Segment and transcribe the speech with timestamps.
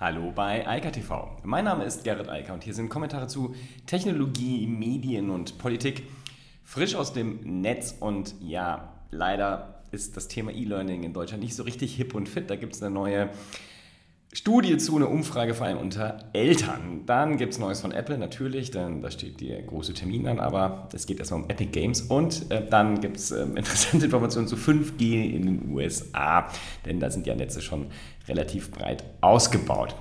[0.00, 1.28] Hallo bei Eika TV.
[1.42, 3.54] Mein Name ist Gerrit Eiker und hier sind Kommentare zu
[3.84, 6.04] Technologie, Medien und Politik.
[6.64, 11.64] Frisch aus dem Netz und ja, leider ist das Thema E-Learning in Deutschland nicht so
[11.64, 12.48] richtig hip und fit.
[12.48, 13.28] Da gibt es eine neue
[14.32, 17.02] Studie zu, eine Umfrage vor allem unter Eltern.
[17.04, 20.88] Dann gibt es Neues von Apple natürlich, denn da steht der große Termin an, aber
[20.92, 22.02] es geht erstmal um Epic Games.
[22.02, 26.48] Und äh, dann gibt es äh, interessante Informationen zu 5G in den USA,
[26.86, 27.86] denn da sind ja Netze schon
[28.28, 29.96] relativ breit ausgebaut.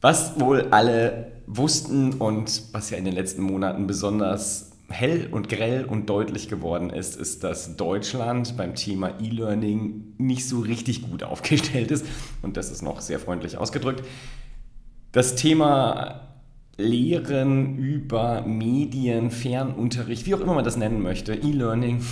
[0.00, 5.84] Was wohl alle wussten und was ja in den letzten Monaten besonders hell und grell
[5.84, 11.90] und deutlich geworden ist, ist, dass Deutschland beim Thema E-Learning nicht so richtig gut aufgestellt
[11.90, 12.06] ist.
[12.42, 14.02] Und das ist noch sehr freundlich ausgedrückt.
[15.12, 16.28] Das Thema
[16.76, 22.02] Lehren über Medien, Fernunterricht, wie auch immer man das nennen möchte, E-Learning,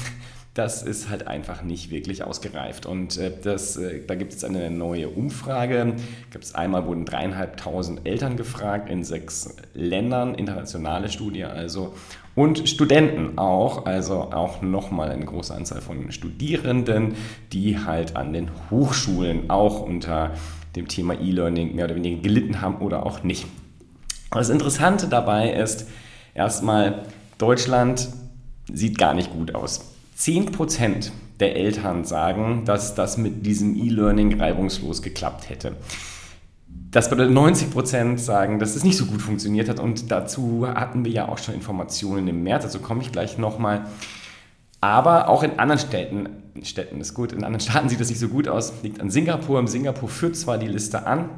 [0.57, 2.87] das ist halt einfach nicht wirklich ausgereift.
[2.87, 5.95] Und äh, das, äh, da gibt es eine neue Umfrage.
[6.31, 11.95] Gibt es einmal wurden dreieinhalbtausend Eltern gefragt in sechs Ländern, internationale Studie also.
[12.35, 17.17] Und Studenten auch, also auch nochmal eine große Anzahl von Studierenden,
[17.53, 20.33] die halt an den Hochschulen auch unter
[20.75, 23.47] dem Thema E-Learning mehr oder weniger gelitten haben oder auch nicht.
[24.31, 25.87] Das Interessante dabei ist
[26.35, 27.03] erstmal,
[27.39, 28.09] Deutschland
[28.73, 29.96] sieht gar nicht gut aus.
[30.17, 35.77] 10% der Eltern sagen, dass das mit diesem E-Learning reibungslos geklappt hätte.
[36.91, 39.81] Das bedeutet, 90% sagen, dass es nicht so gut funktioniert hat.
[39.81, 42.65] Und dazu hatten wir ja auch schon Informationen im März.
[42.65, 43.87] Also komme ich gleich nochmal.
[44.81, 46.29] Aber auch in anderen Städten,
[46.63, 48.73] Städten ist gut, in anderen Staaten sieht das nicht so gut aus.
[48.83, 49.67] Liegt an Singapur.
[49.67, 51.29] Singapur führt zwar die Liste an.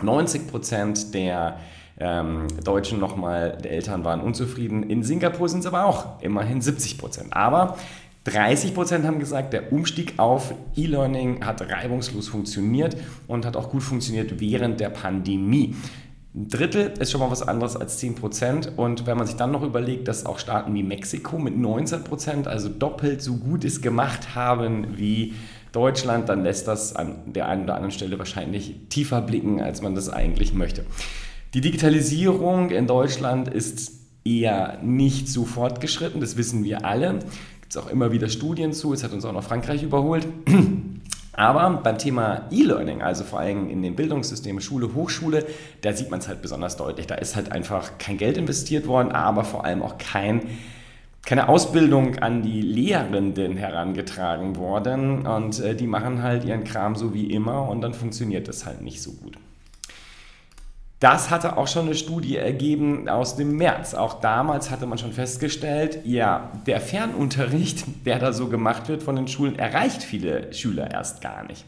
[0.00, 1.58] 90% der
[1.98, 4.82] ähm, Deutschen nochmal, der Eltern waren unzufrieden.
[4.82, 7.76] In Singapur sind es aber auch immerhin 70% Aber
[8.24, 13.82] 30 Prozent haben gesagt, der Umstieg auf E-Learning hat reibungslos funktioniert und hat auch gut
[13.82, 15.74] funktioniert während der Pandemie.
[16.34, 18.72] Ein Drittel ist schon mal was anderes als 10 Prozent.
[18.76, 22.46] Und wenn man sich dann noch überlegt, dass auch Staaten wie Mexiko mit 19 Prozent,
[22.46, 25.34] also doppelt so gut es gemacht haben wie
[25.72, 29.94] Deutschland, dann lässt das an der einen oder anderen Stelle wahrscheinlich tiefer blicken, als man
[29.94, 30.84] das eigentlich möchte.
[31.54, 33.92] Die Digitalisierung in Deutschland ist
[34.24, 37.20] eher nicht so fortgeschritten, das wissen wir alle
[37.70, 38.92] gibt es auch immer wieder Studien zu.
[38.92, 40.26] Es hat uns auch noch Frankreich überholt.
[41.32, 45.46] Aber beim Thema E-Learning, also vor allem in den Bildungssystemen Schule, Hochschule,
[45.80, 47.06] da sieht man es halt besonders deutlich.
[47.06, 50.48] Da ist halt einfach kein Geld investiert worden, aber vor allem auch kein,
[51.24, 55.24] keine Ausbildung an die Lehrenden herangetragen worden.
[55.24, 58.82] Und äh, die machen halt ihren Kram so wie immer und dann funktioniert das halt
[58.82, 59.36] nicht so gut.
[61.00, 63.94] Das hatte auch schon eine Studie ergeben aus dem März.
[63.94, 69.16] Auch damals hatte man schon festgestellt, ja, der Fernunterricht, der da so gemacht wird von
[69.16, 71.64] den Schulen, erreicht viele Schüler erst gar nicht.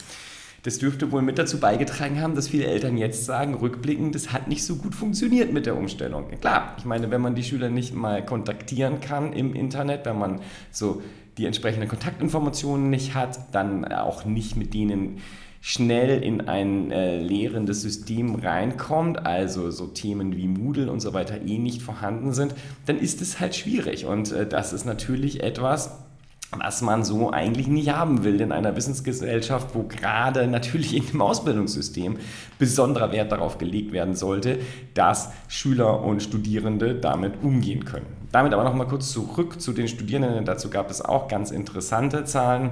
[0.65, 4.48] Das dürfte wohl mit dazu beigetragen haben, dass viele Eltern jetzt sagen, rückblickend, das hat
[4.48, 6.26] nicht so gut funktioniert mit der Umstellung.
[6.41, 10.41] Klar, ich meine, wenn man die Schüler nicht mal kontaktieren kann im Internet, wenn man
[10.71, 11.03] so
[11.38, 15.21] die entsprechenden Kontaktinformationen nicht hat, dann auch nicht mit denen
[15.64, 21.40] schnell in ein äh, lehrendes System reinkommt, also so Themen wie Moodle und so weiter
[21.40, 22.52] eh nicht vorhanden sind,
[22.86, 24.04] dann ist es halt schwierig.
[24.04, 26.00] Und äh, das ist natürlich etwas,
[26.50, 31.22] was man so eigentlich nicht haben will in einer Wissensgesellschaft, wo gerade natürlich in dem
[31.22, 32.16] Ausbildungssystem
[32.58, 34.58] besonderer Wert darauf gelegt werden sollte,
[34.94, 38.06] dass Schüler und Studierende damit umgehen können.
[38.32, 40.44] Damit aber nochmal kurz zurück zu den Studierenden.
[40.44, 42.70] Dazu gab es auch ganz interessante Zahlen.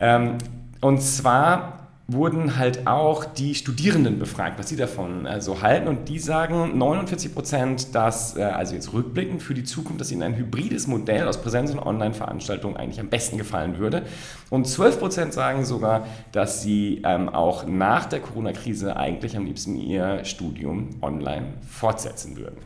[0.00, 0.38] Ähm,
[0.80, 5.88] und zwar wurden halt auch die Studierenden befragt, was sie davon äh, so halten.
[5.88, 10.22] Und die sagen 49 Prozent, dass, äh, also jetzt rückblickend für die Zukunft, dass ihnen
[10.22, 14.02] ein hybrides Modell aus Präsenz- und Online-Veranstaltungen eigentlich am besten gefallen würde.
[14.50, 19.76] Und 12 Prozent sagen sogar, dass sie ähm, auch nach der Corona-Krise eigentlich am liebsten
[19.76, 22.56] ihr Studium online fortsetzen würden.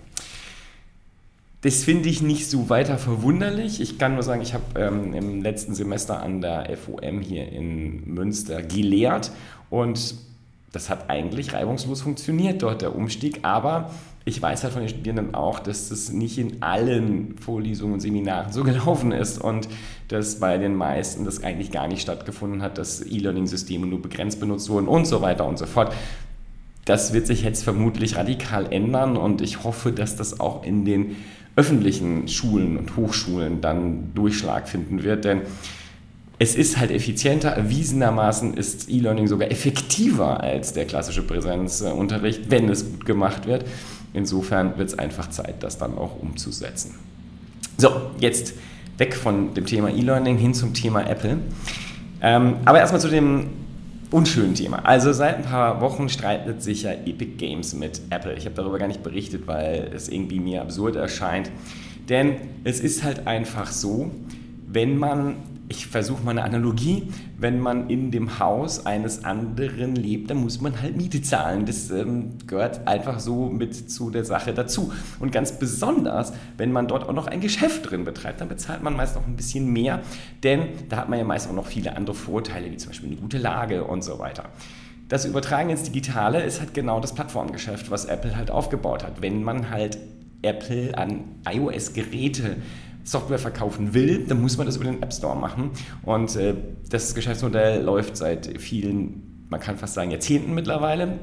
[1.66, 3.80] Das finde ich nicht so weiter verwunderlich.
[3.80, 8.14] Ich kann nur sagen, ich habe ähm, im letzten Semester an der FOM hier in
[8.14, 9.32] Münster gelehrt
[9.68, 10.14] und
[10.70, 13.40] das hat eigentlich reibungslos funktioniert dort, der Umstieg.
[13.42, 13.90] Aber
[14.24, 18.52] ich weiß halt von den Studierenden auch, dass das nicht in allen Vorlesungen und Seminaren
[18.52, 19.66] so gelaufen ist und
[20.06, 24.68] dass bei den meisten das eigentlich gar nicht stattgefunden hat, dass E-Learning-Systeme nur begrenzt benutzt
[24.68, 25.92] wurden und so weiter und so fort.
[26.84, 31.16] Das wird sich jetzt vermutlich radikal ändern und ich hoffe, dass das auch in den
[31.56, 35.24] öffentlichen Schulen und Hochschulen dann Durchschlag finden wird.
[35.24, 35.42] Denn
[36.38, 42.84] es ist halt effizienter, erwiesenermaßen ist E-Learning sogar effektiver als der klassische Präsenzunterricht, wenn es
[42.84, 43.64] gut gemacht wird.
[44.12, 46.94] Insofern wird es einfach Zeit, das dann auch umzusetzen.
[47.78, 48.54] So, jetzt
[48.98, 51.38] weg von dem Thema E-Learning hin zum Thema Apple.
[52.20, 53.48] Ähm, aber erstmal zu dem
[54.10, 54.84] unschönen Thema.
[54.84, 58.34] Also seit ein paar Wochen streitet sich ja Epic Games mit Apple.
[58.34, 61.50] Ich habe darüber gar nicht berichtet, weil es irgendwie mir absurd erscheint.
[62.08, 64.10] Denn es ist halt einfach so,
[64.68, 65.36] wenn man
[65.68, 67.08] ich versuche mal eine Analogie,
[67.38, 71.66] wenn man in dem Haus eines anderen lebt, dann muss man halt Miete zahlen.
[71.66, 74.92] Das ähm, gehört einfach so mit zu der Sache dazu.
[75.18, 78.96] Und ganz besonders, wenn man dort auch noch ein Geschäft drin betreibt, dann bezahlt man
[78.96, 80.00] meist noch ein bisschen mehr,
[80.42, 83.18] denn da hat man ja meist auch noch viele andere Vorteile, wie zum Beispiel eine
[83.18, 84.44] gute Lage und so weiter.
[85.08, 89.22] Das Übertragen ins Digitale ist halt genau das Plattformgeschäft, was Apple halt aufgebaut hat.
[89.22, 89.98] Wenn man halt
[90.42, 92.56] Apple an iOS-Geräte
[93.06, 95.70] Software verkaufen will, dann muss man das über den App Store machen.
[96.02, 96.54] Und äh,
[96.90, 101.18] das Geschäftsmodell läuft seit vielen, man kann fast sagen, Jahrzehnten mittlerweile.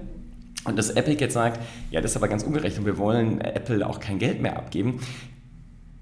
[0.63, 1.59] Und dass Epic jetzt sagt,
[1.91, 5.01] ja, das ist aber ganz ungerecht und wir wollen Apple auch kein Geld mehr abgeben,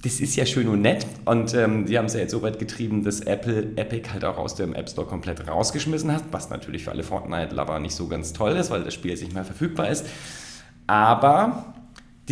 [0.04, 1.06] das ist ja schön und nett.
[1.26, 4.38] Und ähm, sie haben es ja jetzt so weit getrieben, dass Apple Epic halt auch
[4.38, 8.34] aus dem App Store komplett rausgeschmissen hat, was natürlich für alle Fortnite-Lover nicht so ganz
[8.34, 10.06] toll ist, weil das Spiel jetzt nicht mehr verfügbar ist.
[10.88, 11.74] Aber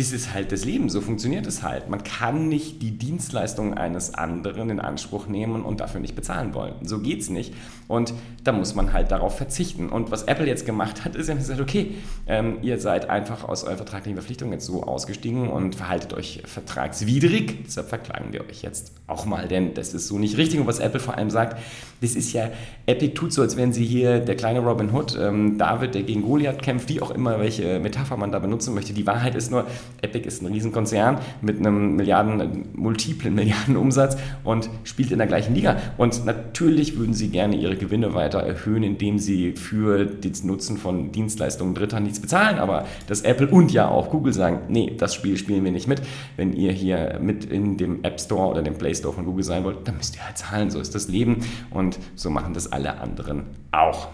[0.00, 1.90] das ist halt das Leben, so funktioniert es halt.
[1.90, 6.72] Man kann nicht die Dienstleistungen eines anderen in Anspruch nehmen und dafür nicht bezahlen wollen.
[6.82, 7.52] So geht es nicht.
[7.86, 9.90] Und da muss man halt darauf verzichten.
[9.90, 13.46] Und was Apple jetzt gemacht hat, ist, sie haben gesagt, okay, ähm, ihr seid einfach
[13.46, 17.64] aus eurer vertraglichen Verpflichtung jetzt so ausgestiegen und verhaltet euch vertragswidrig.
[17.66, 20.60] Deshalb verklagen wir euch jetzt auch mal, denn das ist so nicht richtig.
[20.60, 21.60] Und was Apple vor allem sagt,
[22.00, 22.48] das ist ja,
[22.86, 26.22] Epic tut so, als wenn sie hier der kleine Robin Hood, ähm, David, der gegen
[26.22, 28.94] Goliath kämpft, wie auch immer, welche Metapher man da benutzen möchte.
[28.94, 29.66] Die Wahrheit ist nur,
[30.02, 35.54] Epic ist ein Riesenkonzern mit einem Milliarden, multiplen Milliarden Umsatz und spielt in der gleichen
[35.54, 35.76] Liga.
[35.96, 41.12] Und natürlich würden sie gerne ihre Gewinne weiter erhöhen, indem sie für den Nutzen von
[41.12, 42.58] Dienstleistungen Dritter nichts bezahlen.
[42.58, 46.02] Aber dass Apple und ja auch Google sagen, nee, das Spiel spielen wir nicht mit.
[46.36, 49.64] Wenn ihr hier mit in dem App Store oder dem Play Store von Google sein
[49.64, 50.70] wollt, dann müsst ihr halt zahlen.
[50.70, 54.08] So ist das Leben und so machen das alle anderen auch.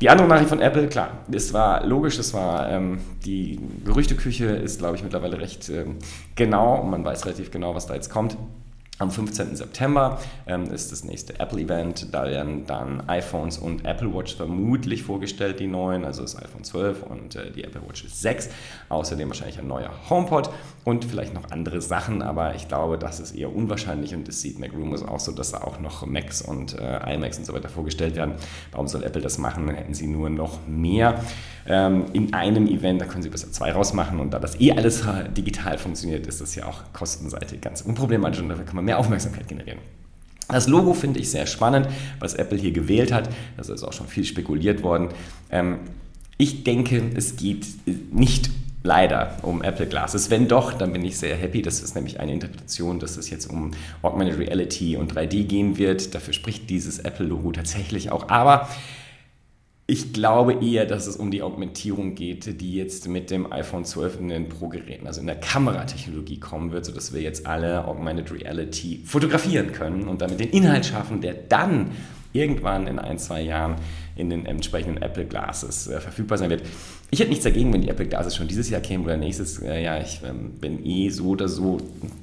[0.00, 4.78] Die andere Nachricht von Apple, klar, es war logisch, es war ähm, die Gerüchteküche ist,
[4.78, 5.96] glaube ich, mittlerweile recht ähm,
[6.36, 8.36] genau und man weiß relativ genau, was da jetzt kommt.
[9.00, 9.56] Am 15.
[9.56, 12.12] September ähm, ist das nächste Apple-Event.
[12.12, 17.04] Da werden dann iPhones und Apple Watch vermutlich vorgestellt, die neuen, also das iPhone 12
[17.04, 18.50] und äh, die Apple Watch 6.
[18.90, 20.50] Außerdem wahrscheinlich ein neuer HomePod
[20.84, 24.58] und vielleicht noch andere Sachen, aber ich glaube, das ist eher unwahrscheinlich und es sieht
[24.58, 28.16] MacRumors auch so, dass da auch noch Macs und äh, iMacs und so weiter vorgestellt
[28.16, 28.34] werden.
[28.70, 29.66] Warum soll Apple das machen?
[29.66, 31.24] Dann hätten sie nur noch mehr
[31.66, 35.04] in einem Event, da können sie besser zwei rausmachen und da das eh alles
[35.36, 39.46] digital funktioniert, ist das ja auch kostenseitig ganz unproblematisch und dafür kann man mehr Aufmerksamkeit
[39.46, 39.78] generieren.
[40.48, 43.28] Das Logo finde ich sehr spannend, was Apple hier gewählt hat.
[43.56, 45.08] Das ist auch schon viel spekuliert worden.
[45.50, 45.78] Ähm,
[46.38, 47.66] ich denke, es geht
[48.12, 48.50] nicht
[48.82, 50.30] leider um Apple Glasses.
[50.30, 51.62] Wenn doch, dann bin ich sehr happy.
[51.62, 53.72] Das ist nämlich eine Interpretation, dass es jetzt um
[54.02, 56.14] Augmented Reality und 3D gehen wird.
[56.14, 58.30] Dafür spricht dieses Apple-Logo tatsächlich auch.
[58.30, 58.68] Aber
[59.90, 64.20] ich glaube eher, dass es um die Augmentierung geht, die jetzt mit dem iPhone 12
[64.20, 69.02] in den Pro-Geräten, also in der Kameratechnologie kommen wird, sodass wir jetzt alle Augmented Reality
[69.04, 71.90] fotografieren können und damit den Inhalt schaffen, der dann
[72.32, 73.76] irgendwann in ein, zwei Jahren
[74.16, 76.62] in den entsprechenden Apple Glasses äh, verfügbar sein wird.
[77.10, 79.82] Ich hätte nichts dagegen, wenn die Apple Glasses schon dieses Jahr kämen oder nächstes äh,
[79.82, 80.00] Jahr.
[80.00, 81.78] Ich ähm, bin eh so oder so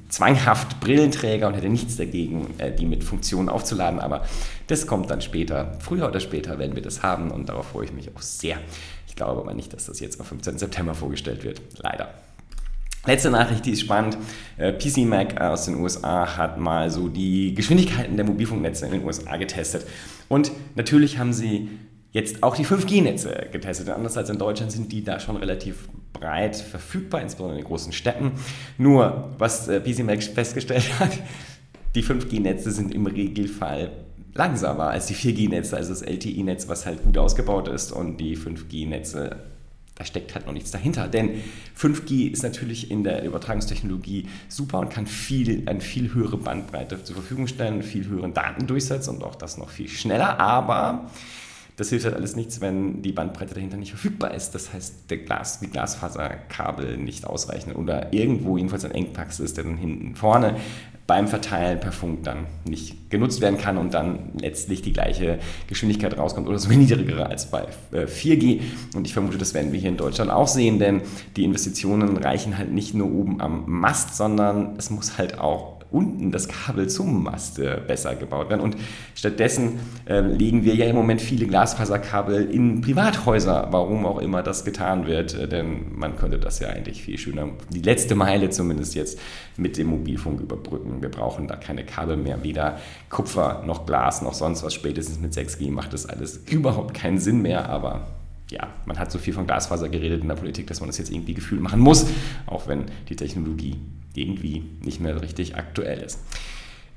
[0.08, 4.00] zwanghaft Brillenträger und hätte nichts dagegen, äh, die mit Funktionen aufzuladen.
[4.00, 4.24] Aber
[4.68, 5.76] das kommt dann später.
[5.80, 8.58] Früher oder später werden wir das haben und darauf freue ich mich auch sehr.
[9.06, 10.58] Ich glaube aber nicht, dass das jetzt am 15.
[10.58, 11.60] September vorgestellt wird.
[11.78, 12.14] Leider.
[13.08, 14.18] Letzte Nachricht, die ist spannend.
[14.58, 19.04] Äh, PC Mac aus den USA hat mal so die Geschwindigkeiten der Mobilfunknetze in den
[19.06, 19.86] USA getestet.
[20.28, 21.70] Und natürlich haben sie
[22.12, 23.88] jetzt auch die 5G-Netze getestet.
[23.88, 27.92] Anders als in Deutschland sind die da schon relativ breit verfügbar, insbesondere in den großen
[27.92, 28.32] Städten.
[28.76, 31.12] Nur, was äh, PC Mac festgestellt hat,
[31.94, 33.90] die 5G-Netze sind im Regelfall
[34.34, 39.36] langsamer als die 4G-Netze, also das LTE-Netz, was halt gut ausgebaut ist und die 5G-Netze
[39.98, 41.08] da steckt halt noch nichts dahinter.
[41.08, 41.42] Denn
[41.76, 47.16] 5G ist natürlich in der Übertragungstechnologie super und kann viel, eine viel höhere Bandbreite zur
[47.16, 50.38] Verfügung stellen, viel höheren Datendurchsatz und auch das noch viel schneller.
[50.38, 51.10] Aber
[51.78, 54.50] das hilft halt alles nichts, wenn die Bandbreite dahinter nicht verfügbar ist.
[54.50, 59.64] Das heißt, der Glas, die Glasfaserkabel nicht ausreichen oder irgendwo jedenfalls ein Engpass ist, der
[59.64, 60.56] dann hinten vorne
[61.06, 66.18] beim Verteilen per Funk dann nicht genutzt werden kann und dann letztlich die gleiche Geschwindigkeit
[66.18, 68.56] rauskommt oder sogar niedrigere als bei 4G.
[68.56, 68.60] Äh,
[68.96, 71.02] und ich vermute, das werden wir hier in Deutschland auch sehen, denn
[71.36, 76.30] die Investitionen reichen halt nicht nur oben am Mast, sondern es muss halt auch unten
[76.30, 78.60] das Kabel zum Mast äh, besser gebaut werden.
[78.60, 78.76] Und
[79.14, 84.64] stattdessen äh, legen wir ja im Moment viele Glasfaserkabel in Privathäuser, warum auch immer das
[84.64, 85.34] getan wird.
[85.34, 89.18] Äh, denn man könnte das ja eigentlich viel schöner, die letzte Meile zumindest jetzt
[89.56, 91.00] mit dem Mobilfunk überbrücken.
[91.00, 92.78] Wir brauchen da keine Kabel mehr, weder
[93.08, 94.74] Kupfer noch Glas noch sonst was.
[94.74, 98.06] Spätestens mit 6G macht das alles überhaupt keinen Sinn mehr, aber
[98.50, 101.10] ja, man hat so viel von Glasfaser geredet in der Politik, dass man das jetzt
[101.10, 102.06] irgendwie gefühlt machen muss,
[102.46, 103.76] auch wenn die Technologie
[104.20, 106.20] irgendwie nicht mehr richtig aktuell ist.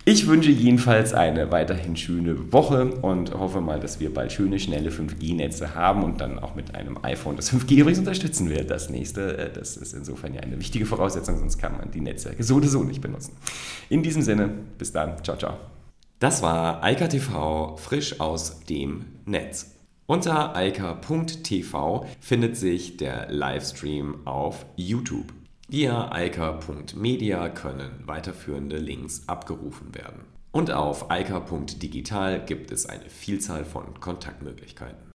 [0.04, 4.90] Ich wünsche jedenfalls eine weiterhin schöne Woche und hoffe mal, dass wir bald schöne, schnelle
[4.90, 8.72] 5G-Netze haben und dann auch mit einem iPhone das 5G übrigens unterstützen wird.
[8.72, 12.34] Das nächste, äh, das ist insofern ja eine wichtige Voraussetzung, sonst kann man die Netze
[12.40, 13.34] so oder so nicht benutzen.
[13.90, 14.50] In diesem Sinne,
[14.80, 15.24] bis dann.
[15.24, 15.54] Ciao, ciao.
[16.18, 19.76] Das war Eika TV frisch aus dem Netz.
[20.08, 25.32] Unter eika.tv findet sich der Livestream auf YouTube.
[25.72, 30.26] Via eika.media können weiterführende Links abgerufen werden.
[30.52, 35.11] Und auf eika.digital gibt es eine Vielzahl von Kontaktmöglichkeiten.